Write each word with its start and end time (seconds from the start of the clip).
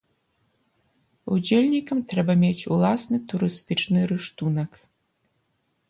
Удзельнікам 1.35 2.01
трэба 2.15 2.33
мець 2.47 2.65
уласны 2.73 3.17
турыстычны 3.35 3.99
рыштунак. 4.15 4.71